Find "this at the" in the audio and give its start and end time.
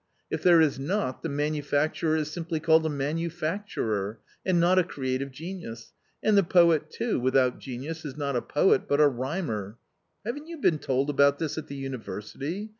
11.37-11.75